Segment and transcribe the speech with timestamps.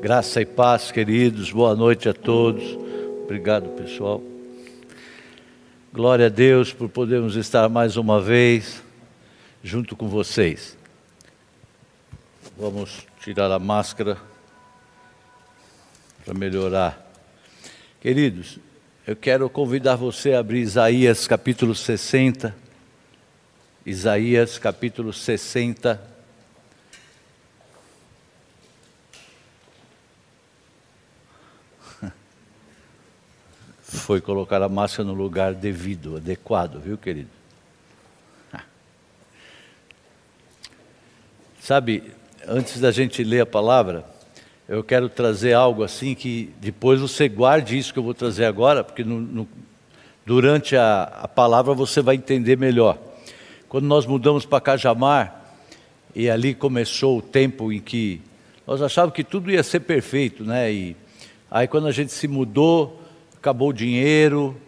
[0.00, 2.62] Graça e paz, queridos, boa noite a todos.
[3.24, 4.22] Obrigado, pessoal.
[5.92, 8.80] Glória a Deus por podermos estar mais uma vez
[9.60, 10.78] junto com vocês.
[12.56, 14.16] Vamos tirar a máscara
[16.24, 17.10] para melhorar.
[18.00, 18.60] Queridos,
[19.04, 22.54] eu quero convidar você a abrir Isaías capítulo 60.
[23.84, 26.17] Isaías capítulo 60.
[33.88, 37.30] Foi colocar a máscara no lugar devido, adequado, viu, querido?
[41.58, 42.02] Sabe,
[42.46, 44.04] antes da gente ler a palavra,
[44.68, 48.84] eu quero trazer algo assim que depois você guarde isso que eu vou trazer agora,
[48.84, 49.48] porque no, no,
[50.24, 52.98] durante a, a palavra você vai entender melhor.
[53.68, 55.38] Quando nós mudamos para Cajamar,
[56.14, 58.20] e ali começou o tempo em que
[58.66, 60.72] nós achávamos que tudo ia ser perfeito, né?
[60.72, 60.96] E
[61.50, 62.97] aí quando a gente se mudou,
[63.38, 64.60] acabou o dinheiro,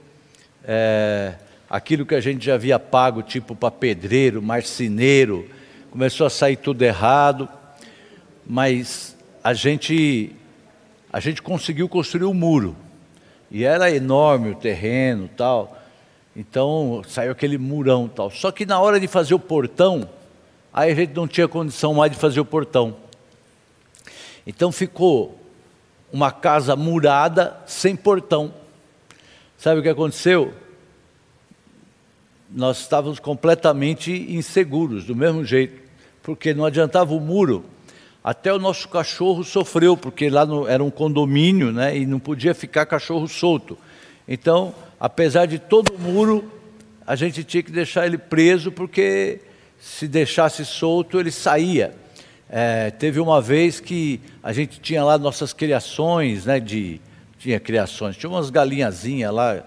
[0.65, 1.35] é,
[1.69, 5.49] aquilo que a gente já havia pago, tipo para pedreiro, marceneiro,
[5.91, 7.49] começou a sair tudo errado,
[8.47, 10.31] mas a gente,
[11.13, 12.77] a gente conseguiu construir um muro,
[13.51, 15.77] e era enorme o terreno tal,
[16.37, 18.31] então saiu aquele murão tal.
[18.31, 20.09] Só que na hora de fazer o portão,
[20.73, 22.97] aí a gente não tinha condição mais de fazer o portão.
[24.47, 25.37] Então ficou
[26.13, 28.60] uma casa murada sem portão.
[29.61, 30.55] Sabe o que aconteceu?
[32.51, 35.83] Nós estávamos completamente inseguros, do mesmo jeito,
[36.23, 37.67] porque não adiantava o muro.
[38.25, 42.55] Até o nosso cachorro sofreu, porque lá no, era um condomínio né, e não podia
[42.55, 43.77] ficar cachorro solto.
[44.27, 46.51] Então, apesar de todo o muro,
[47.07, 49.43] a gente tinha que deixar ele preso, porque
[49.79, 51.95] se deixasse solto, ele saía.
[52.49, 56.99] É, teve uma vez que a gente tinha lá nossas criações, né, de,
[57.41, 59.63] tinha criações, tinha umas galinhazinhas lá,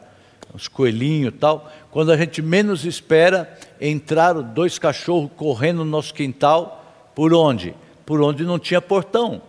[0.53, 1.71] uns coelhinhos e tal.
[1.89, 7.73] Quando a gente menos espera, entraram dois cachorros correndo no nosso quintal, por onde?
[8.05, 9.41] Por onde não tinha portão,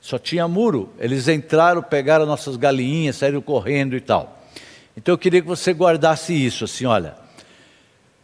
[0.00, 0.88] só tinha muro.
[0.98, 4.42] Eles entraram, pegaram nossas galinhas, saíram correndo e tal.
[4.96, 7.14] Então eu queria que você guardasse isso, assim, olha.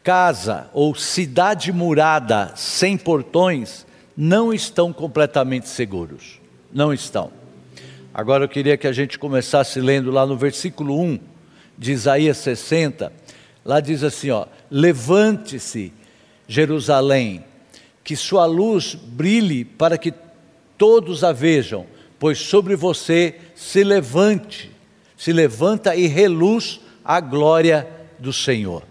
[0.03, 6.41] Casa ou cidade murada sem portões não estão completamente seguros.
[6.73, 7.40] Não estão.
[8.13, 11.21] Agora eu queria que a gente começasse lendo lá no versículo 1
[11.79, 13.13] de Isaías 60.
[13.65, 15.93] Lá diz assim, ó: Levante-se,
[16.49, 17.45] Jerusalém,
[18.03, 20.13] que sua luz brilhe para que
[20.77, 21.87] todos a vejam,
[22.19, 24.73] pois sobre você se levante,
[25.17, 27.87] se levanta e reluz a glória
[28.19, 28.83] do Senhor.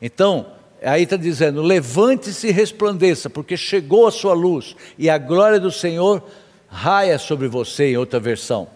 [0.00, 0.46] Então,
[0.84, 5.70] Aí está dizendo: levante-se e resplandeça, porque chegou a sua luz e a glória do
[5.70, 6.22] Senhor
[6.72, 8.66] raia sobre você, em outra versão.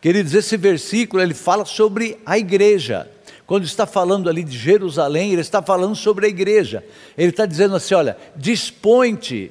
[0.00, 3.10] Queridos, esse versículo ele fala sobre a igreja.
[3.46, 6.84] Quando está falando ali de Jerusalém, ele está falando sobre a igreja.
[7.16, 9.50] Ele está dizendo assim: olha, dispõe-te,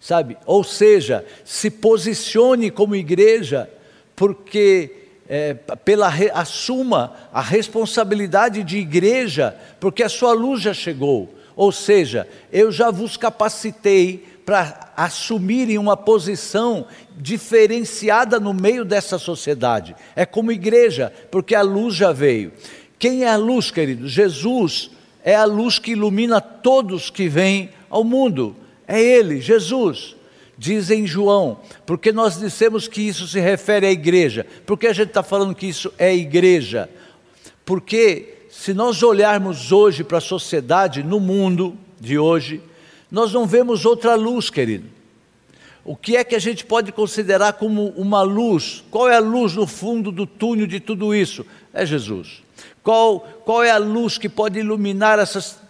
[0.00, 0.36] sabe?
[0.44, 3.70] Ou seja, se posicione como igreja,
[4.16, 4.90] porque
[5.28, 11.32] é, pela assuma a responsabilidade de igreja, porque a sua luz já chegou.
[11.54, 19.96] Ou seja, eu já vos capacitei para assumirem uma posição diferenciada no meio dessa sociedade.
[20.14, 22.52] É como igreja, porque a luz já veio.
[22.98, 24.08] Quem é a luz, querido?
[24.08, 24.90] Jesus
[25.22, 28.54] é a luz que ilumina todos que vêm ao mundo.
[28.86, 30.14] É Ele, Jesus.
[30.56, 34.46] Diz em João, porque nós dissemos que isso se refere à igreja.
[34.64, 36.88] Por que a gente está falando que isso é igreja?
[37.64, 42.62] Porque se nós olharmos hoje para a sociedade, no mundo de hoje,
[43.14, 44.88] nós não vemos outra luz, querido.
[45.84, 48.82] O que é que a gente pode considerar como uma luz?
[48.90, 51.46] Qual é a luz no fundo do túnel de tudo isso?
[51.72, 52.42] É Jesus.
[52.82, 55.60] Qual, qual é a luz que pode iluminar essas,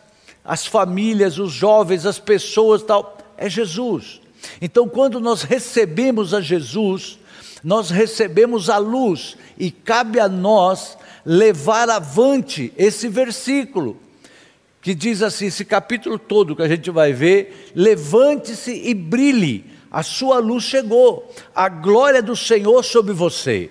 [0.42, 3.18] as famílias, os jovens, as pessoas tal?
[3.36, 4.22] É Jesus.
[4.58, 7.18] Então, quando nós recebemos a Jesus,
[7.62, 13.98] nós recebemos a luz e cabe a nós levar avante esse versículo,
[14.84, 20.02] que diz assim: esse capítulo todo que a gente vai ver, levante-se e brilhe, a
[20.02, 23.70] sua luz chegou, a glória do Senhor sobre você.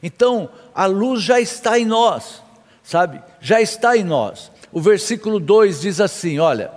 [0.00, 2.40] Então, a luz já está em nós,
[2.84, 3.20] sabe?
[3.40, 4.52] Já está em nós.
[4.70, 6.70] O versículo 2 diz assim: olha,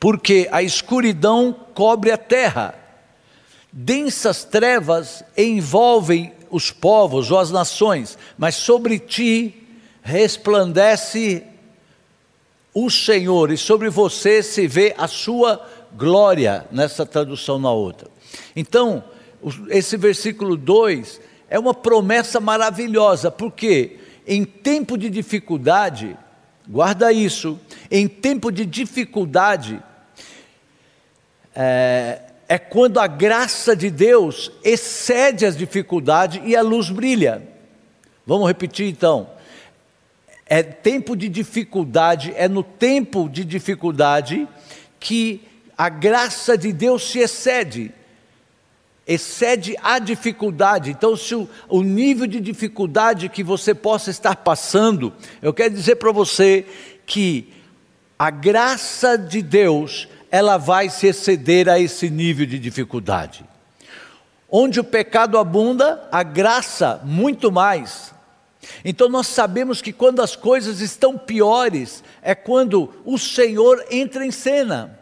[0.00, 2.74] porque a escuridão cobre a terra,
[3.72, 9.62] densas trevas envolvem os povos ou as nações, mas sobre ti
[10.02, 11.44] resplandece
[12.84, 15.66] o Senhor, e sobre você se vê a sua
[15.96, 18.08] glória, nessa tradução na outra.
[18.54, 19.02] Então,
[19.68, 21.20] esse versículo 2
[21.50, 26.16] é uma promessa maravilhosa, porque em tempo de dificuldade,
[26.68, 27.58] guarda isso,
[27.90, 29.82] em tempo de dificuldade,
[31.56, 37.42] é, é quando a graça de Deus excede as dificuldades e a luz brilha.
[38.24, 39.37] Vamos repetir então.
[40.48, 44.48] É tempo de dificuldade, é no tempo de dificuldade
[44.98, 45.42] que
[45.76, 47.92] a graça de Deus se excede
[49.08, 50.90] excede a dificuldade.
[50.90, 55.96] Então, se o, o, nível de dificuldade que você possa estar passando, eu quero dizer
[55.96, 56.66] para você
[57.06, 57.50] que
[58.18, 63.46] a graça de Deus, ela vai se exceder a esse nível de dificuldade.
[64.50, 68.12] Onde o pecado abunda, a graça muito mais.
[68.84, 74.30] Então nós sabemos que quando as coisas estão piores, é quando o Senhor entra em
[74.30, 74.98] cena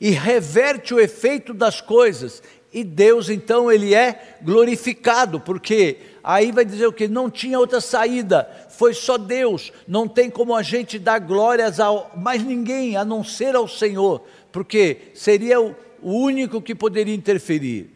[0.00, 2.42] e reverte o efeito das coisas
[2.74, 7.06] e Deus então ele é glorificado, porque aí vai dizer o que?
[7.06, 11.88] Não tinha outra saída, foi só Deus, não tem como a gente dar glórias a
[12.16, 17.90] mais ninguém a não ser ao Senhor, porque seria o único que poderia interferir.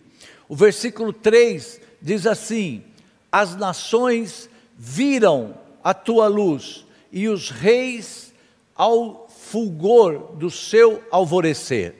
[0.48, 2.84] O versículo 3 diz assim:
[3.30, 8.32] As nações viram a tua luz, e os reis
[8.74, 11.94] ao fulgor do seu alvorecer.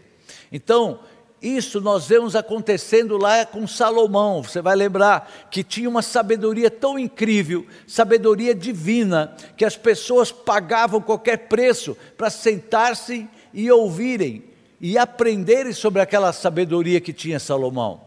[0.52, 1.00] Então,
[1.40, 4.42] isso nós vemos acontecendo lá com Salomão.
[4.42, 11.00] Você vai lembrar que tinha uma sabedoria tão incrível, sabedoria divina, que as pessoas pagavam
[11.00, 14.44] qualquer preço para sentar-se e ouvirem
[14.80, 18.00] e aprenderem sobre aquela sabedoria que tinha Salomão.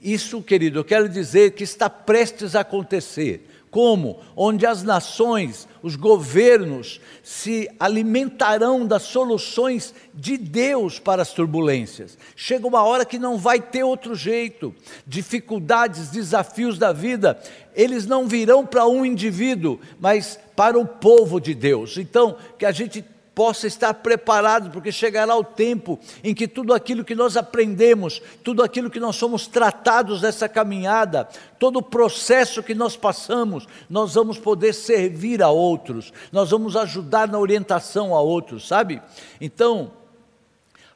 [0.00, 3.48] Isso, querido, eu quero dizer que está prestes a acontecer.
[3.70, 4.18] Como?
[4.34, 12.16] Onde as nações, os governos se alimentarão das soluções de Deus para as turbulências.
[12.34, 14.74] Chega uma hora que não vai ter outro jeito.
[15.06, 17.38] Dificuldades, desafios da vida,
[17.74, 21.98] eles não virão para um indivíduo, mas para o povo de Deus.
[21.98, 23.04] Então, que a gente
[23.38, 28.64] possa estar preparado, porque chegará o tempo em que tudo aquilo que nós aprendemos, tudo
[28.64, 34.38] aquilo que nós somos tratados nessa caminhada, todo o processo que nós passamos, nós vamos
[34.38, 39.00] poder servir a outros, nós vamos ajudar na orientação a outros, sabe?
[39.40, 39.92] Então,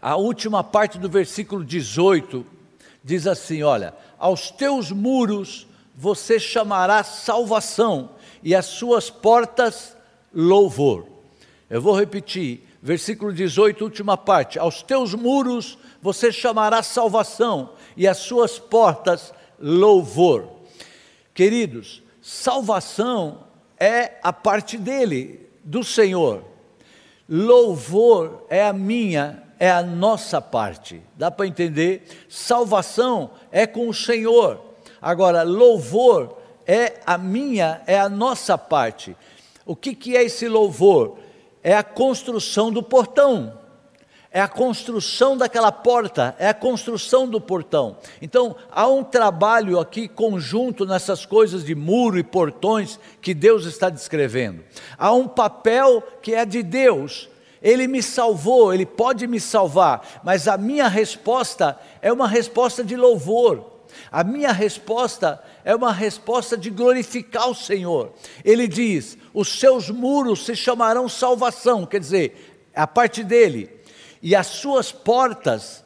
[0.00, 2.44] a última parte do versículo 18
[3.04, 5.64] diz assim: Olha, aos teus muros
[5.94, 8.10] você chamará salvação,
[8.42, 9.96] e as suas portas
[10.34, 11.11] louvor.
[11.72, 18.18] Eu vou repetir, versículo 18, última parte: Aos teus muros você chamará salvação, e às
[18.18, 20.50] suas portas louvor.
[21.32, 23.44] Queridos, salvação
[23.80, 26.44] é a parte dele, do Senhor.
[27.26, 31.00] Louvor é a minha, é a nossa parte.
[31.16, 32.02] Dá para entender?
[32.28, 34.60] Salvação é com o Senhor.
[35.00, 36.36] Agora, louvor
[36.66, 39.16] é a minha, é a nossa parte.
[39.64, 41.16] O que, que é esse louvor?
[41.62, 43.58] É a construção do portão,
[44.30, 47.98] é a construção daquela porta, é a construção do portão.
[48.20, 53.90] Então, há um trabalho aqui conjunto nessas coisas de muro e portões que Deus está
[53.90, 54.64] descrevendo.
[54.96, 57.28] Há um papel que é de Deus.
[57.60, 62.96] Ele me salvou, ele pode me salvar, mas a minha resposta é uma resposta de
[62.96, 63.81] louvor.
[64.10, 68.12] A minha resposta é uma resposta de glorificar o Senhor.
[68.44, 73.70] Ele diz: os seus muros se chamarão salvação, quer dizer, a parte dele,
[74.22, 75.84] e as suas portas,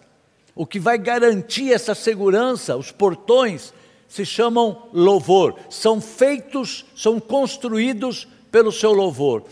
[0.55, 3.73] o que vai garantir essa segurança, os portões,
[4.09, 9.45] se chamam louvor, são feitos, são construídos pelo seu louvor.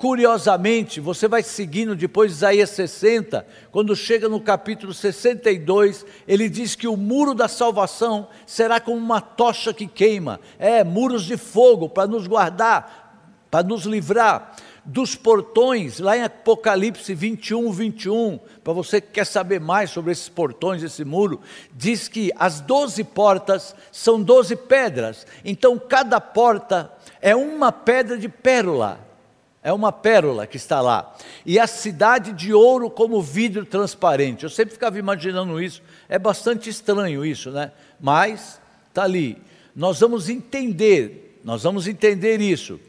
[0.00, 6.74] Curiosamente, você vai seguindo depois de Isaías 60, quando chega no capítulo 62, ele diz
[6.74, 11.86] que o muro da salvação será como uma tocha que queima, é, muros de fogo
[11.86, 19.02] para nos guardar, para nos livrar dos portões, lá em Apocalipse 21, 21, para você
[19.02, 21.42] que quer saber mais sobre esses portões, esse muro,
[21.74, 26.90] diz que as doze portas são doze pedras, então cada porta
[27.20, 29.09] é uma pedra de pérola.
[29.62, 31.14] É uma pérola que está lá.
[31.44, 34.44] E a cidade de ouro como vidro transparente.
[34.44, 35.82] Eu sempre ficava imaginando isso.
[36.08, 37.70] É bastante estranho isso, né?
[38.00, 39.36] Mas está ali.
[39.76, 42.80] Nós vamos entender, nós vamos entender isso.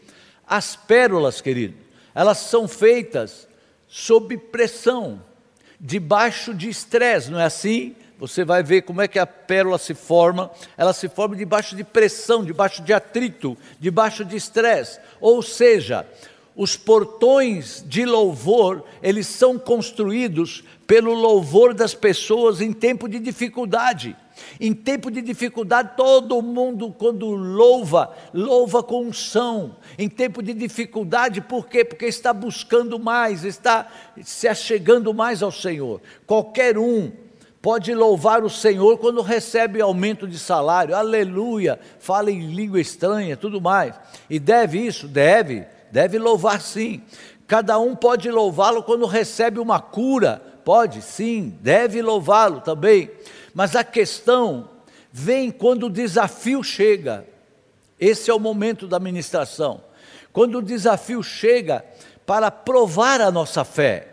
[0.48, 1.76] As pérolas, querido,
[2.16, 3.48] elas são feitas
[3.88, 5.22] sob pressão,
[5.80, 7.96] debaixo de estresse, não é assim?
[8.22, 10.52] Você vai ver como é que a pérola se forma.
[10.78, 15.00] Ela se forma debaixo de pressão, debaixo de atrito, debaixo de estresse.
[15.20, 16.06] Ou seja,
[16.56, 24.16] os portões de louvor, eles são construídos pelo louvor das pessoas em tempo de dificuldade.
[24.60, 29.78] Em tempo de dificuldade, todo mundo, quando louva, louva com unção.
[29.98, 31.86] Em tempo de dificuldade, por quê?
[31.86, 33.88] Porque está buscando mais, está
[34.24, 36.02] se achegando mais ao Senhor.
[36.26, 37.12] Qualquer um
[37.62, 43.62] pode louvar o Senhor quando recebe aumento de salário, aleluia, fala em língua estranha, tudo
[43.62, 43.94] mais.
[44.30, 45.08] E deve isso?
[45.08, 47.02] Deve, deve louvar sim.
[47.48, 53.12] Cada um pode louvá-lo quando recebe uma cura, pode sim, deve louvá-lo também.
[53.54, 54.70] Mas a questão
[55.12, 57.26] vem quando o desafio chega.
[58.00, 59.84] Esse é o momento da ministração.
[60.32, 61.84] Quando o desafio chega
[62.26, 64.08] para provar a nossa fé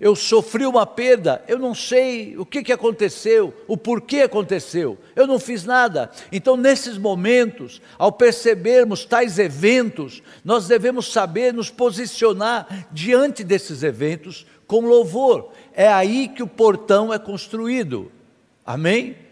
[0.00, 5.26] eu sofri uma perda, eu não sei o que, que aconteceu, o porquê aconteceu, eu
[5.26, 6.10] não fiz nada.
[6.30, 14.46] Então, nesses momentos, ao percebermos tais eventos, nós devemos saber nos posicionar diante desses eventos
[14.66, 15.50] com louvor.
[15.72, 18.10] É aí que o portão é construído.
[18.64, 19.25] Amém?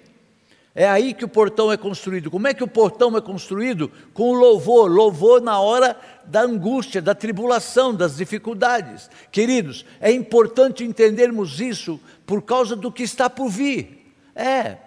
[0.75, 2.31] É aí que o portão é construído.
[2.31, 3.93] Como é que o portão é construído?
[4.13, 9.09] Com louvor, louvor na hora da angústia, da tribulação, das dificuldades.
[9.31, 14.13] Queridos, é importante entendermos isso por causa do que está por vir.
[14.35, 14.79] É.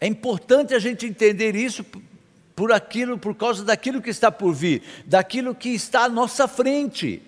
[0.00, 1.84] É importante a gente entender isso
[2.54, 7.22] por aquilo, por causa daquilo que está por vir, daquilo que está à nossa frente.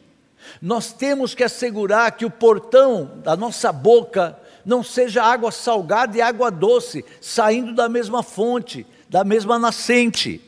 [0.62, 6.20] Nós temos que assegurar que o portão da nossa boca não seja água salgada e
[6.20, 10.42] água doce, saindo da mesma fonte, da mesma nascente.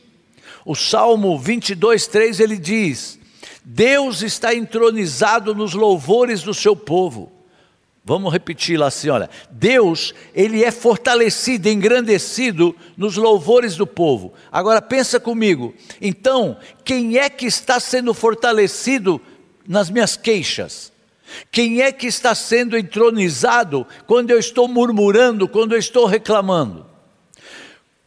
[0.63, 3.17] O Salmo 22, 3 ele diz:
[3.65, 7.31] Deus está entronizado nos louvores do seu povo.
[8.05, 9.27] Vamos repetir lá assim, olha.
[9.49, 14.33] Deus, ele é fortalecido, engrandecido nos louvores do povo.
[14.51, 15.73] Agora pensa comigo.
[15.99, 19.19] Então, quem é que está sendo fortalecido
[19.67, 20.90] nas minhas queixas?
[21.51, 26.85] Quem é que está sendo entronizado quando eu estou murmurando, quando eu estou reclamando?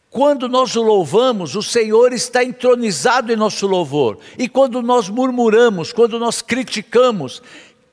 [0.09, 4.17] Quando nós o louvamos, o Senhor está entronizado em nosso louvor.
[4.37, 7.41] E quando nós murmuramos, quando nós criticamos,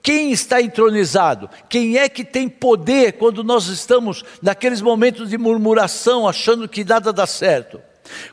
[0.03, 1.51] quem está entronizado?
[1.69, 7.12] Quem é que tem poder quando nós estamos naqueles momentos de murmuração, achando que nada
[7.12, 7.81] dá certo?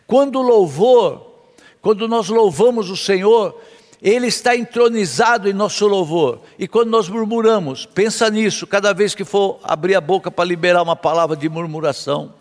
[0.05, 1.29] Quando o louvor,
[1.81, 3.59] quando nós louvamos o Senhor,
[4.01, 6.41] ele está entronizado em nosso louvor.
[6.57, 10.81] E quando nós murmuramos, pensa nisso, cada vez que for abrir a boca para liberar
[10.81, 12.33] uma palavra de murmuração.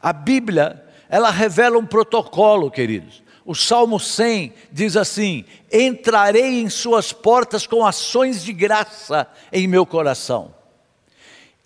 [0.00, 3.22] A Bíblia, ela revela um protocolo, queridos.
[3.44, 9.84] O Salmo 100 diz assim: Entrarei em suas portas com ações de graça em meu
[9.84, 10.54] coração,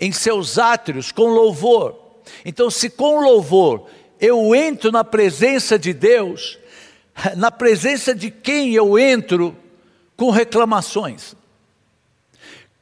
[0.01, 1.97] em seus átrios com louvor.
[2.45, 3.87] Então, se com louvor
[4.21, 6.59] eu entro na presença de Deus,
[7.37, 9.57] na presença de quem eu entro
[10.17, 11.35] com reclamações?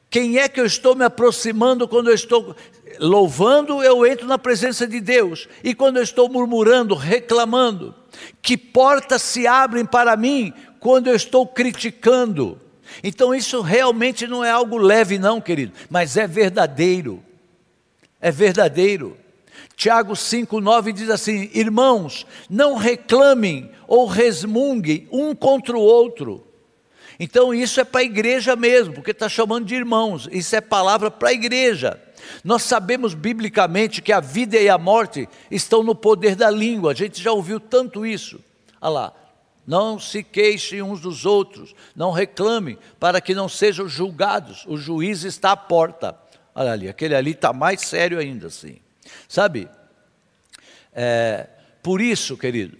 [0.09, 2.55] Quem é que eu estou me aproximando quando eu estou
[2.99, 5.47] louvando, eu entro na presença de Deus.
[5.63, 7.93] E quando eu estou murmurando, reclamando,
[8.41, 12.59] que portas se abrem para mim quando eu estou criticando?
[13.03, 17.21] Então isso realmente não é algo leve, não, querido, mas é verdadeiro.
[18.21, 19.17] É verdadeiro.
[19.77, 26.43] Tiago 5,9 diz assim: Irmãos, não reclamem ou resmunguem um contra o outro.
[27.19, 31.11] Então isso é para a igreja mesmo, porque está chamando de irmãos, isso é palavra
[31.11, 32.01] para a igreja.
[32.43, 36.95] Nós sabemos biblicamente que a vida e a morte estão no poder da língua, a
[36.95, 38.39] gente já ouviu tanto isso.
[38.81, 39.13] Olha lá,
[39.65, 45.23] não se queixem uns dos outros, não reclamem, para que não sejam julgados, o juiz
[45.23, 46.17] está à porta.
[46.53, 48.79] Olha ali, aquele ali está mais sério ainda assim.
[49.27, 49.69] Sabe?
[50.93, 51.47] É,
[51.83, 52.77] por isso, querido,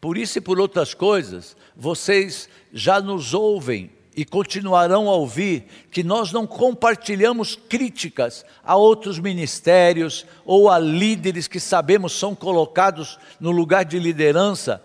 [0.00, 6.04] por isso e por outras coisas, vocês já nos ouvem e continuarão a ouvir que
[6.04, 13.50] nós não compartilhamos críticas a outros ministérios ou a líderes que sabemos são colocados no
[13.50, 14.82] lugar de liderança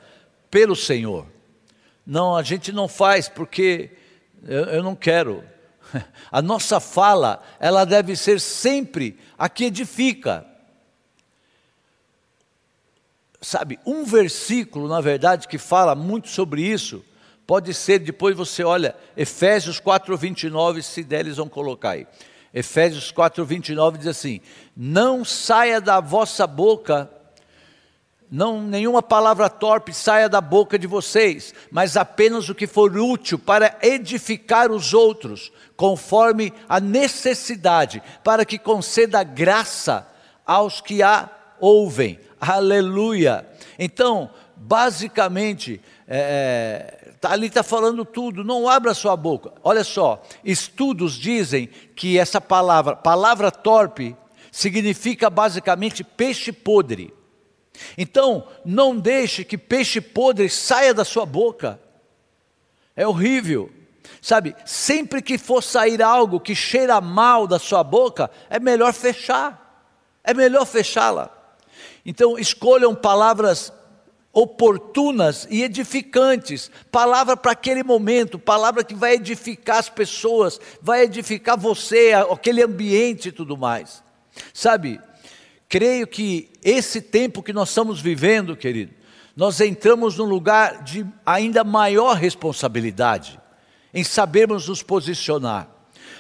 [0.50, 1.28] pelo Senhor.
[2.06, 3.92] Não, a gente não faz porque
[4.48, 5.44] eu, eu não quero.
[6.32, 10.46] A nossa fala, ela deve ser sempre a que edifica,
[13.42, 17.04] Sabe, um versículo, na verdade, que fala muito sobre isso,
[17.48, 22.06] pode ser, depois você olha, Efésios 4, 29, se der, eles vão colocar aí.
[22.54, 24.42] Efésios 4, 29 diz assim:
[24.76, 27.10] Não saia da vossa boca,
[28.30, 33.40] não nenhuma palavra torpe saia da boca de vocês, mas apenas o que for útil
[33.40, 40.08] para edificar os outros, conforme a necessidade, para que conceda graça
[40.46, 41.30] aos que a
[41.60, 42.20] ouvem.
[42.40, 43.46] Aleluia.
[43.78, 49.52] Então, basicamente, é, é tá, ali está falando tudo, não abra sua boca.
[49.64, 54.16] Olha só, estudos dizem que essa palavra, palavra torpe,
[54.52, 57.14] significa basicamente peixe podre.
[57.98, 61.80] Então, não deixe que peixe podre saia da sua boca.
[62.96, 63.72] É horrível.
[64.22, 69.88] Sabe, sempre que for sair algo que cheira mal da sua boca, é melhor fechar.
[70.24, 71.39] É melhor fechá-la.
[72.06, 73.72] Então, escolham palavras
[74.32, 81.58] oportunas e edificantes, palavra para aquele momento, palavra que vai edificar as pessoas, vai edificar
[81.58, 84.04] você, aquele ambiente e tudo mais.
[84.54, 85.00] Sabe,
[85.68, 88.94] creio que esse tempo que nós estamos vivendo, querido,
[89.36, 93.40] nós entramos num lugar de ainda maior responsabilidade
[93.94, 95.68] em sabermos nos posicionar.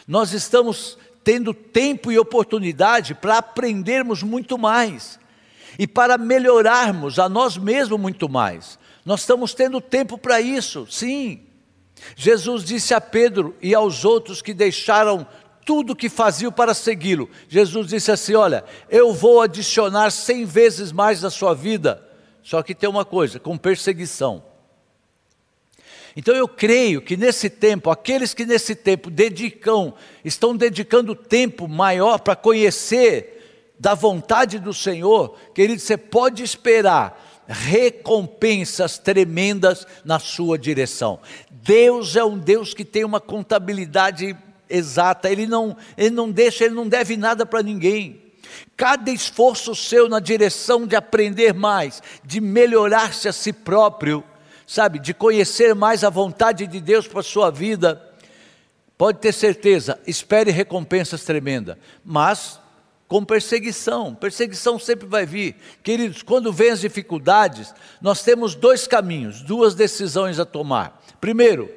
[0.07, 5.18] Nós estamos tendo tempo e oportunidade para aprendermos muito mais
[5.79, 8.77] e para melhorarmos a nós mesmos muito mais.
[9.05, 11.39] Nós estamos tendo tempo para isso, sim.
[12.17, 15.25] Jesus disse a Pedro e aos outros que deixaram
[15.65, 17.29] tudo que faziam para segui-lo.
[17.47, 22.05] Jesus disse assim: Olha, eu vou adicionar cem vezes mais na sua vida.
[22.43, 24.43] Só que tem uma coisa, com perseguição.
[26.15, 29.93] Então eu creio que nesse tempo, aqueles que nesse tempo dedicam,
[30.25, 33.38] estão dedicando tempo maior para conhecer
[33.79, 41.19] da vontade do Senhor, querido, você pode esperar recompensas tremendas na sua direção.
[41.49, 44.37] Deus é um Deus que tem uma contabilidade
[44.69, 48.21] exata, ele não, ele não deixa, ele não deve nada para ninguém.
[48.77, 54.23] Cada esforço seu na direção de aprender mais, de melhorar-se a si próprio,
[54.67, 58.01] sabe, de conhecer mais a vontade de Deus para a sua vida,
[58.97, 62.59] pode ter certeza, espere recompensas tremendas, mas
[63.09, 65.55] com perseguição, perseguição sempre vai vir.
[65.81, 71.03] Queridos, quando vem as dificuldades, nós temos dois caminhos, duas decisões a tomar.
[71.19, 71.73] Primeiro,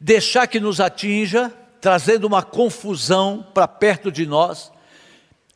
[0.00, 4.72] deixar que nos atinja, trazendo uma confusão para perto de nós,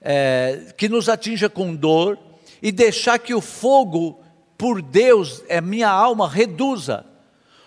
[0.00, 2.16] é, que nos atinja com dor,
[2.62, 4.22] e deixar que o fogo
[4.56, 7.04] por Deus, é minha alma, reduza.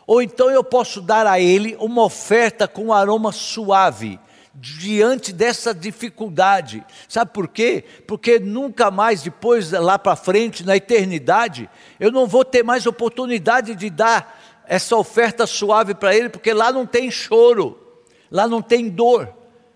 [0.08, 4.18] Ou então eu posso dar a Ele uma oferta com um aroma suave,
[4.54, 6.84] diante dessa dificuldade.
[7.08, 7.84] Sabe por quê?
[8.08, 13.76] Porque nunca mais, depois, lá para frente, na eternidade, eu não vou ter mais oportunidade
[13.76, 17.80] de dar essa oferta suave para Ele, porque lá não tem choro,
[18.30, 19.34] lá não tem dor.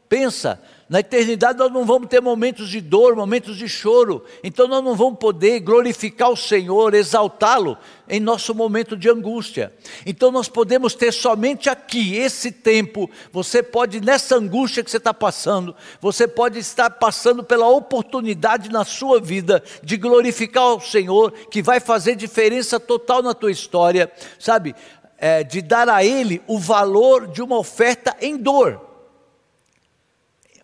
[0.07, 0.62] Pensa,
[0.93, 4.23] na eternidade nós não vamos ter momentos de dor, momentos de choro.
[4.43, 7.75] Então nós não vamos poder glorificar o Senhor, exaltá-lo
[8.08, 9.73] em nosso momento de angústia.
[10.06, 13.10] Então nós podemos ter somente aqui, esse tempo.
[13.32, 18.86] Você pode, nessa angústia que você está passando, você pode estar passando pela oportunidade na
[18.86, 24.75] sua vida de glorificar o Senhor, que vai fazer diferença total na tua história, sabe?
[25.17, 28.92] É, de dar a Ele o valor de uma oferta em dor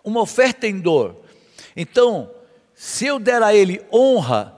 [0.10, 1.16] uma oferta em dor.
[1.76, 2.30] Então,
[2.76, 4.56] se eu der a Ele honra,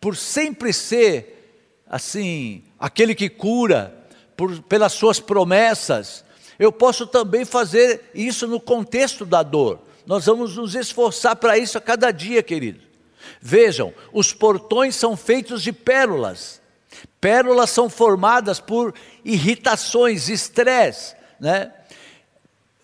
[0.00, 3.94] por sempre ser, assim, aquele que cura,
[4.36, 6.24] por, pelas Suas promessas,
[6.58, 9.80] eu posso também fazer isso no contexto da dor.
[10.06, 12.80] Nós vamos nos esforçar para isso a cada dia, querido.
[13.40, 16.60] Vejam, os portões são feitos de pérolas.
[17.20, 21.72] Pérolas são formadas por irritações, estresse, né?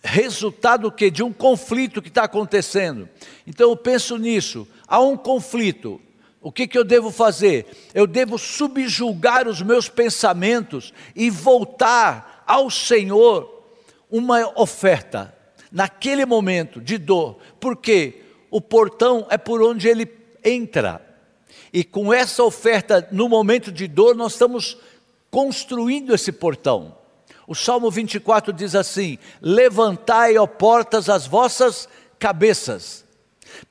[0.07, 3.09] Resultado que de um conflito que está acontecendo.
[3.45, 4.67] Então eu penso nisso.
[4.87, 6.01] Há um conflito.
[6.41, 7.65] O que, que eu devo fazer?
[7.93, 13.65] Eu devo subjugar os meus pensamentos e voltar ao Senhor
[14.09, 15.35] uma oferta
[15.69, 20.07] naquele momento de dor, porque o portão é por onde ele
[20.43, 21.05] entra.
[21.73, 24.77] E com essa oferta no momento de dor, nós estamos
[25.29, 26.96] construindo esse portão.
[27.47, 31.87] O Salmo 24 diz assim: Levantai, ó portas, as vossas
[32.19, 33.05] cabeças,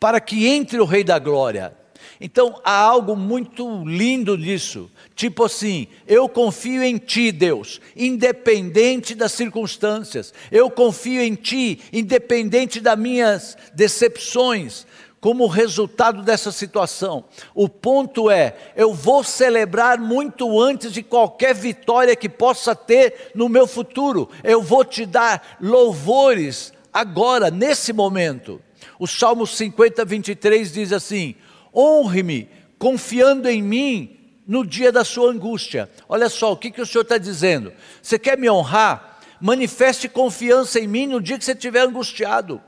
[0.01, 1.77] para que entre o Rei da Glória.
[2.19, 9.33] Então há algo muito lindo nisso, tipo assim: eu confio em Ti, Deus, independente das
[9.33, 14.87] circunstâncias, eu confio em Ti, independente das minhas decepções,
[15.27, 17.25] como resultado dessa situação.
[17.53, 23.49] O ponto é, eu vou celebrar muito antes de qualquer vitória que possa ter no
[23.49, 24.31] meu futuro.
[24.45, 28.63] Eu vou te dar louvores agora, nesse momento.
[29.01, 31.35] O Salmo 50, 23 diz assim:
[31.75, 35.91] honre-me, confiando em mim no dia da sua angústia.
[36.09, 37.73] Olha só, o que, que o Senhor está dizendo?
[38.01, 39.19] Você quer me honrar?
[39.41, 42.63] Manifeste confiança em mim no dia que você estiver angustiado.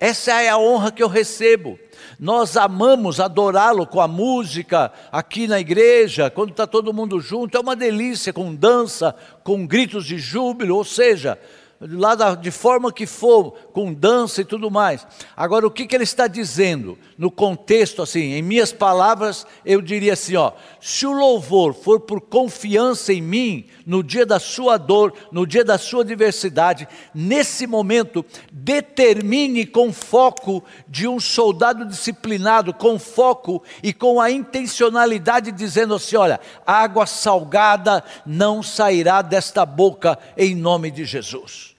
[0.00, 1.78] Essa é a honra que eu recebo.
[2.18, 7.60] Nós amamos adorá-lo com a música aqui na igreja, quando está todo mundo junto, é
[7.60, 11.38] uma delícia, com dança, com gritos de júbilo, ou seja,
[11.80, 15.06] lá da, de forma que for, com dança e tudo mais.
[15.34, 16.98] Agora, o que, que ele está dizendo?
[17.16, 22.20] No contexto, assim, em minhas palavras, eu diria assim: ó, se o louvor for por
[22.20, 28.24] confiança em mim, no dia da sua dor, no dia da sua adversidade, nesse momento,
[28.52, 36.16] determine com foco de um soldado disciplinado, com foco e com a intencionalidade, dizendo assim:
[36.16, 41.69] olha, água salgada não sairá desta boca em nome de Jesus.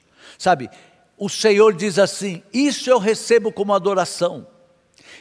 [0.42, 0.72] Sabe,
[1.20, 4.48] o Senhor diz assim: Isso eu recebo como adoração.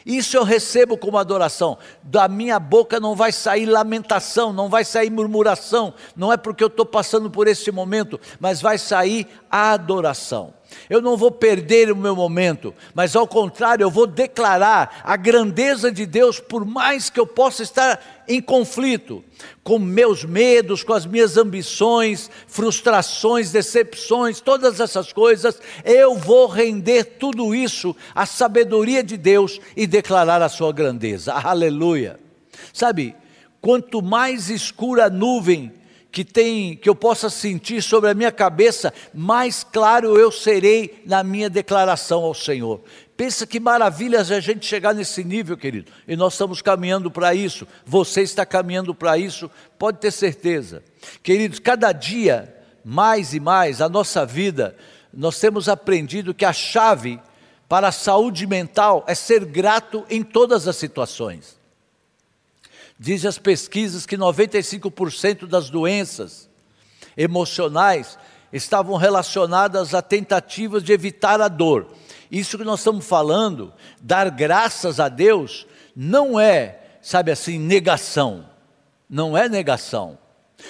[0.03, 1.77] Isso eu recebo como adoração.
[2.01, 5.93] Da minha boca não vai sair lamentação, não vai sair murmuração.
[6.15, 10.55] Não é porque eu estou passando por esse momento, mas vai sair adoração.
[10.89, 15.91] Eu não vou perder o meu momento, mas ao contrário, eu vou declarar a grandeza
[15.91, 19.23] de Deus, por mais que eu possa estar em conflito
[19.63, 27.03] com meus medos, com as minhas ambições, frustrações, decepções, todas essas coisas, eu vou render
[27.03, 31.33] tudo isso à sabedoria de Deus e declarar a sua grandeza.
[31.51, 32.19] Aleluia.
[32.73, 33.15] Sabe,
[33.59, 35.71] quanto mais escura a nuvem,
[36.11, 41.23] que tem que eu possa sentir sobre a minha cabeça, mais claro eu serei na
[41.23, 42.81] minha declaração ao Senhor.
[43.15, 45.91] Pensa que maravilhas é a gente chegar nesse nível, querido.
[46.07, 47.67] E nós estamos caminhando para isso.
[47.85, 50.83] Você está caminhando para isso, pode ter certeza.
[51.23, 54.75] Queridos, cada dia mais e mais a nossa vida,
[55.13, 57.19] nós temos aprendido que a chave
[57.69, 61.60] para a saúde mental é ser grato em todas as situações.
[63.03, 66.47] Diz as pesquisas que 95% das doenças
[67.17, 68.15] emocionais
[68.53, 71.87] estavam relacionadas a tentativas de evitar a dor.
[72.31, 78.47] Isso que nós estamos falando, dar graças a Deus, não é, sabe assim, negação.
[79.09, 80.15] Não é negação.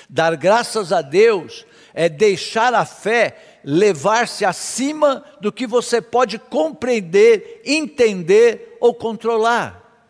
[0.10, 7.62] Dar graças a Deus é deixar a fé levar-se acima do que você pode compreender,
[7.66, 10.08] entender ou controlar.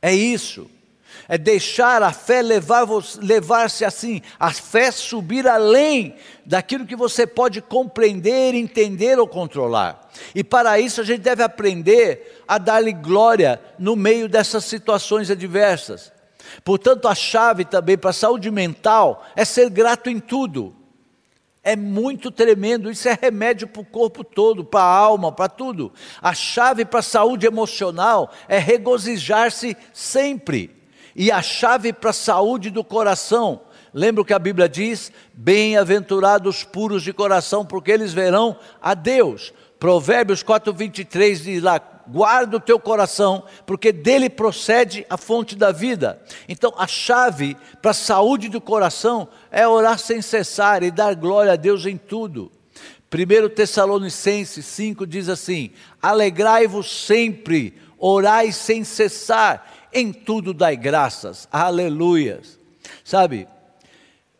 [0.00, 0.70] É isso
[1.28, 7.60] é deixar a fé levar-se levar assim, a fé subir além daquilo que você pode
[7.60, 10.10] compreender, entender ou controlar.
[10.34, 16.12] E para isso a gente deve aprender a dar-lhe glória no meio dessas situações adversas.
[16.62, 20.74] Portanto, a chave também para a saúde mental é ser grato em tudo.
[21.62, 25.90] É muito tremendo, isso é remédio para o corpo todo, para a alma, para tudo.
[26.20, 30.83] A chave para a saúde emocional é regozijar-se sempre.
[31.14, 33.60] E a chave para a saúde do coração,
[33.92, 35.12] lembra o que a Bíblia diz?
[35.32, 39.52] Bem-aventurados puros de coração, porque eles verão a Deus.
[39.78, 46.20] Provérbios 4:23 diz lá: guarda o teu coração, porque dele procede a fonte da vida.
[46.48, 51.52] Então, a chave para a saúde do coração é orar sem cessar e dar glória
[51.52, 52.50] a Deus em tudo.
[53.12, 55.70] 1 Tessalonicenses 5 diz assim:
[56.02, 62.58] Alegrai-vos sempre, orai sem cessar em tudo dai graças, aleluias.
[63.04, 63.48] Sabe,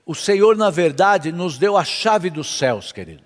[0.04, 3.22] o Senhor, na verdade, nos deu a chave dos céus, querido.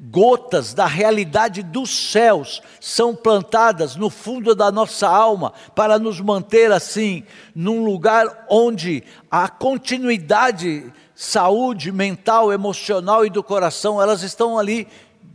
[0.00, 6.70] Gotas da realidade dos céus são plantadas no fundo da nossa alma para nos manter
[6.70, 7.24] assim,
[7.54, 14.86] num lugar onde a continuidade, saúde mental, emocional e do coração, elas estão ali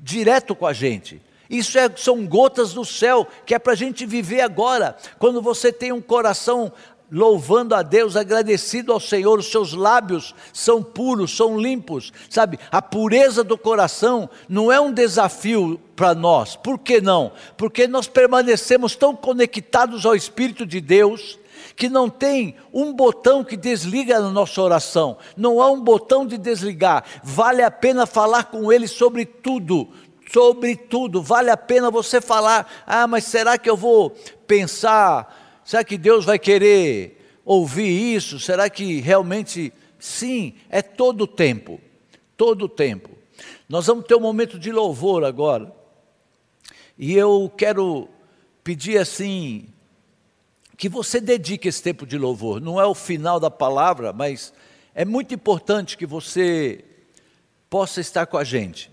[0.02, 1.22] direto com a gente.
[1.50, 4.98] Isso é, são gotas do céu, que é para a gente viver agora.
[5.18, 6.72] Quando você tem um coração
[7.12, 12.60] louvando a Deus, agradecido ao Senhor, os seus lábios são puros, são limpos, sabe?
[12.72, 17.32] A pureza do coração não é um desafio para nós, por que não?
[17.56, 21.40] Porque nós permanecemos tão conectados ao Espírito de Deus.
[21.76, 26.36] Que não tem um botão que desliga na nossa oração, não há um botão de
[26.36, 29.88] desligar, vale a pena falar com Ele sobre tudo,
[30.32, 31.22] sobre tudo.
[31.22, 34.12] Vale a pena você falar: ah, mas será que eu vou
[34.46, 35.62] pensar?
[35.64, 38.40] Será que Deus vai querer ouvir isso?
[38.40, 39.74] Será que realmente.
[40.00, 41.82] Sim, é todo o tempo.
[42.36, 43.10] Todo o tempo.
[43.68, 45.74] Nós vamos ter um momento de louvor agora.
[46.98, 48.08] E eu quero
[48.64, 49.68] pedir assim,
[50.78, 52.62] que você dedique esse tempo de louvor.
[52.62, 54.54] Não é o final da palavra, mas
[54.94, 56.84] é muito importante que você
[57.70, 58.92] possa estar com a gente.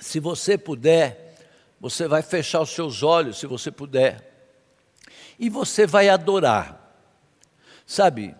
[0.00, 1.36] Se você puder,
[1.80, 4.28] você vai fechar os seus olhos, se você puder,
[5.38, 6.84] e você vai adorar.
[7.86, 8.34] Sabe,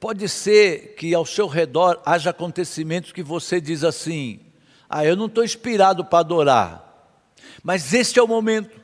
[0.00, 4.40] pode ser que ao seu redor haja acontecimentos que você diz assim:
[4.88, 7.22] ah, eu não estou inspirado para adorar,
[7.62, 8.80] mas este é o momento,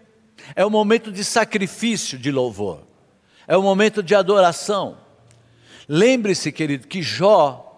[0.54, 2.86] é o momento de sacrifício de louvor,
[3.46, 4.98] é o momento de adoração.
[5.88, 7.71] Lembre-se, querido, que Jó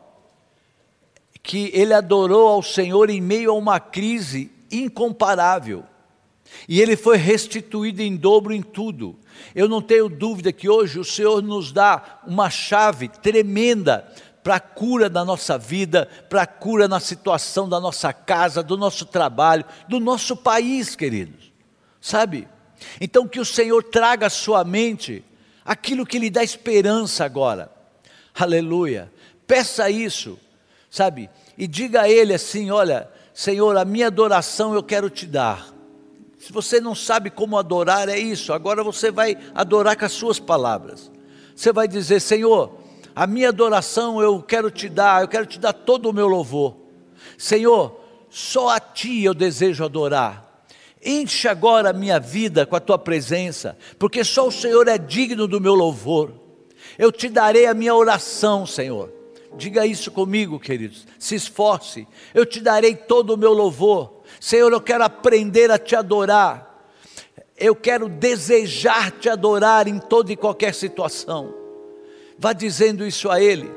[1.44, 5.84] que ele adorou ao Senhor em meio a uma crise incomparável.
[6.66, 9.18] E ele foi restituído em dobro em tudo.
[9.54, 14.10] Eu não tenho dúvida que hoje o Senhor nos dá uma chave tremenda
[14.42, 18.78] para a cura da nossa vida, para a cura na situação da nossa casa, do
[18.78, 21.52] nosso trabalho, do nosso país, queridos.
[22.00, 22.48] Sabe?
[22.98, 25.22] Então que o Senhor traga à sua mente
[25.62, 27.70] aquilo que lhe dá esperança agora.
[28.34, 29.12] Aleluia.
[29.46, 30.38] Peça isso,
[30.94, 31.28] sabe?
[31.58, 35.74] E diga a Ele assim: olha, Senhor, a minha adoração eu quero te dar.
[36.38, 38.52] Se você não sabe como adorar, é isso.
[38.52, 41.10] Agora você vai adorar com as suas palavras.
[41.56, 42.78] Você vai dizer: Senhor,
[43.14, 46.76] a minha adoração eu quero te dar, eu quero te dar todo o meu louvor.
[47.36, 50.64] Senhor, só a Ti eu desejo adorar.
[51.04, 55.48] Enche agora a minha vida com a tua presença, porque só o Senhor é digno
[55.48, 56.32] do meu louvor.
[56.96, 59.23] Eu te darei a minha oração, Senhor.
[59.56, 61.06] Diga isso comigo, queridos.
[61.18, 62.06] Se esforce.
[62.34, 64.22] Eu te darei todo o meu louvor.
[64.40, 66.88] Senhor, eu quero aprender a te adorar.
[67.56, 71.54] Eu quero desejar te adorar em toda e qualquer situação.
[72.38, 73.70] Vá dizendo isso a Ele.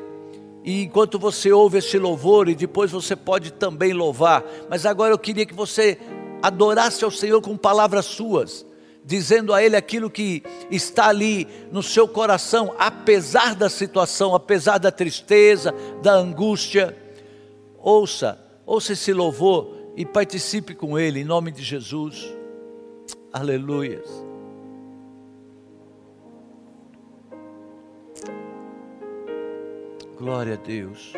[0.63, 5.17] E enquanto você ouve esse louvor, e depois você pode também louvar, mas agora eu
[5.17, 5.97] queria que você
[6.41, 8.65] adorasse ao Senhor com palavras suas,
[9.07, 14.91] dizendo a Ele aquilo que está ali no seu coração, apesar da situação, apesar da
[14.91, 16.95] tristeza, da angústia.
[17.77, 22.27] Ouça, ouça esse louvor e participe com Ele, em nome de Jesus.
[23.31, 24.05] Aleluias.
[30.17, 31.13] Glória a Deus.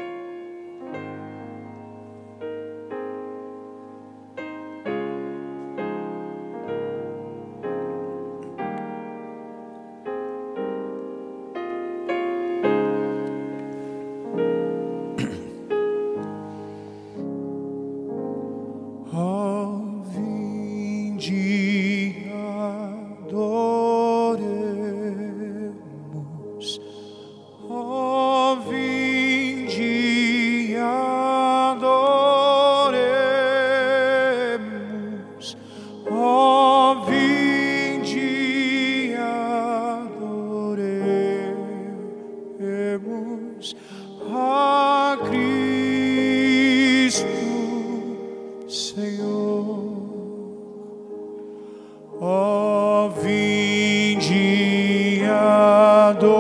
[56.10, 56.39] adore.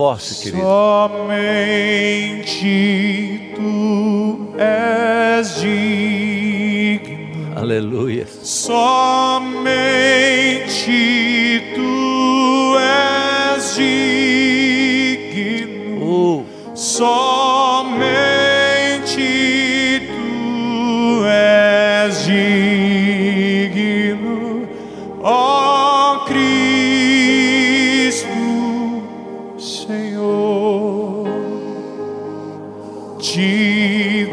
[0.00, 0.62] Esforce, querido.
[0.62, 1.52] Somente
[3.54, 7.20] tu és digno.
[7.56, 8.26] Aleluia.
[8.42, 10.09] Somente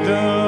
[0.06, 0.48] te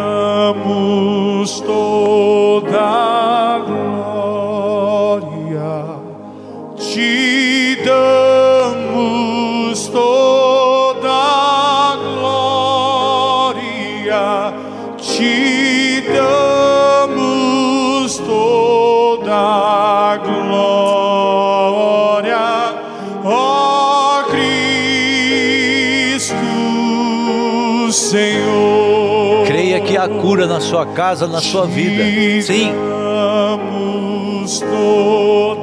[30.60, 32.04] na sua casa, na sua vida.
[32.42, 32.74] Sim.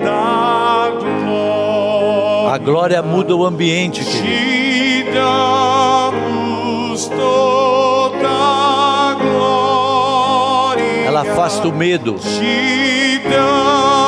[0.09, 2.55] A glória.
[2.55, 4.27] A glória muda o ambiente, querido.
[4.27, 11.05] Te damos toda a glória.
[11.07, 12.15] Ela afasta o medo.
[12.15, 14.06] Te damos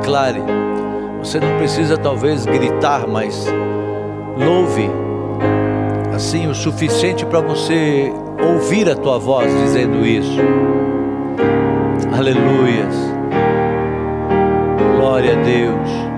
[0.00, 0.42] Declare.
[1.18, 3.46] Você não precisa talvez gritar, mas
[4.34, 4.88] louve
[6.14, 8.10] assim o suficiente para você
[8.42, 10.40] ouvir a tua voz dizendo isso.
[12.16, 12.94] Aleluias.
[14.96, 16.09] Glória a Deus.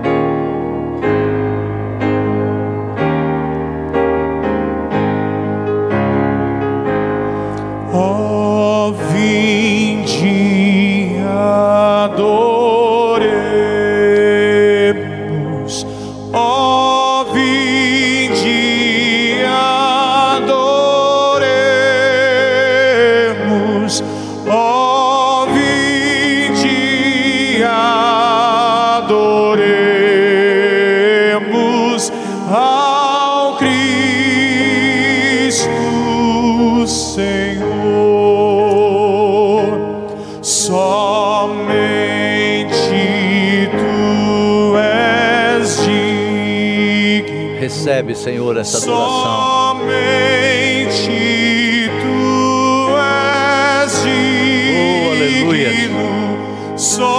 [47.93, 49.77] Recebe, Senhor, essa adoração.
[49.77, 51.11] Somente
[52.01, 53.93] tu és
[54.75, 55.69] Oh, aleluia.
[55.69, 56.09] digno.
[56.75, 57.13] Somente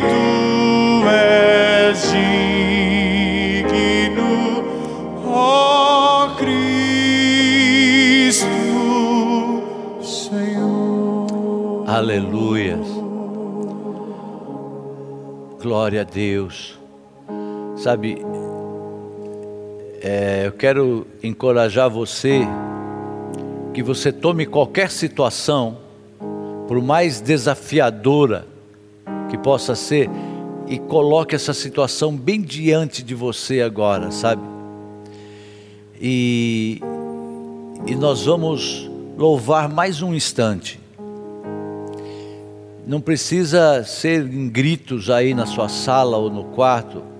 [0.00, 2.02] tu és
[3.70, 4.32] digno,
[5.24, 7.62] ó Cristo
[10.02, 11.84] Senhor.
[11.86, 12.88] Aleluias.
[15.60, 16.71] Glória a Deus.
[17.82, 18.24] Sabe,
[20.00, 22.46] é, eu quero encorajar você
[23.74, 25.78] que você tome qualquer situação,
[26.68, 28.46] por mais desafiadora
[29.28, 30.08] que possa ser,
[30.68, 34.42] e coloque essa situação bem diante de você agora, sabe?
[36.00, 36.80] E,
[37.84, 40.78] e nós vamos louvar mais um instante.
[42.86, 47.10] Não precisa ser em gritos aí na sua sala ou no quarto,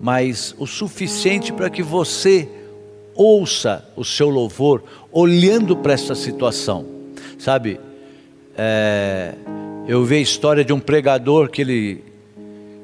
[0.00, 2.48] mas o suficiente para que você
[3.14, 6.86] ouça o seu louvor olhando para essa situação.
[7.38, 7.80] Sabe,
[8.56, 9.34] é,
[9.88, 12.04] eu vi a história de um pregador que ele,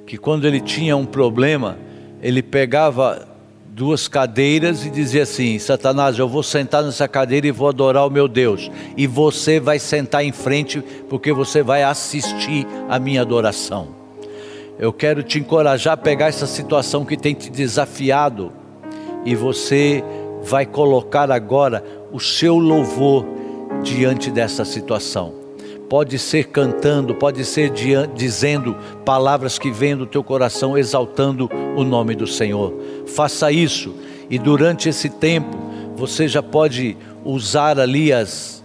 [0.06, 1.78] que quando ele tinha um problema,
[2.20, 3.28] ele pegava
[3.68, 8.10] duas cadeiras e dizia assim: Satanás, eu vou sentar nessa cadeira e vou adorar o
[8.10, 14.03] meu Deus, e você vai sentar em frente porque você vai assistir a minha adoração.
[14.78, 18.52] Eu quero te encorajar a pegar essa situação que tem te desafiado
[19.24, 20.02] e você
[20.42, 21.82] vai colocar agora
[22.12, 23.24] o seu louvor
[23.82, 25.32] diante dessa situação.
[25.88, 27.70] Pode ser cantando, pode ser
[28.14, 32.74] dizendo palavras que vêm do teu coração, exaltando o nome do Senhor.
[33.06, 33.94] Faça isso
[34.28, 35.56] e durante esse tempo
[35.94, 38.64] você já pode usar ali as,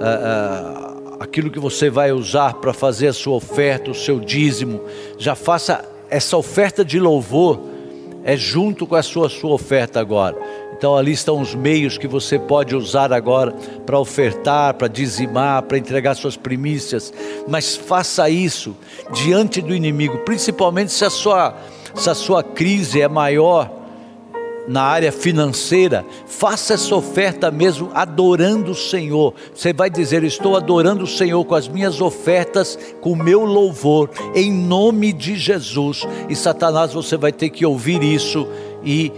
[0.00, 0.87] ah, ah,
[1.18, 4.80] aquilo que você vai usar para fazer a sua oferta, o seu dízimo.
[5.18, 7.60] Já faça essa oferta de louvor,
[8.24, 10.36] é junto com a sua, sua oferta agora.
[10.76, 13.52] Então ali estão os meios que você pode usar agora
[13.84, 17.12] para ofertar, para dizimar, para entregar suas primícias.
[17.48, 18.76] Mas faça isso
[19.12, 21.56] diante do inimigo, principalmente se a sua,
[21.94, 23.77] se a sua crise é maior
[24.68, 29.34] na área financeira, faça essa oferta mesmo adorando o Senhor.
[29.54, 34.10] Você vai dizer: Estou adorando o Senhor com as minhas ofertas, com o meu louvor,
[34.34, 36.06] em nome de Jesus.
[36.28, 38.46] E Satanás, você vai ter que ouvir isso
[38.84, 39.10] e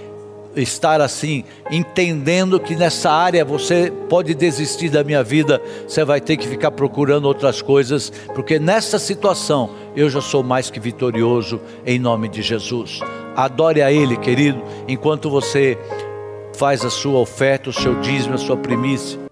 [0.57, 6.37] estar assim, entendendo que nessa área você pode desistir da minha vida, você vai ter
[6.37, 11.99] que ficar procurando outras coisas, porque nessa situação eu já sou mais que vitorioso em
[11.99, 13.01] nome de Jesus.
[13.37, 15.79] Adore a Ele, querido, enquanto você
[16.57, 19.30] faz a sua oferta, o seu dízimo, a sua primícia.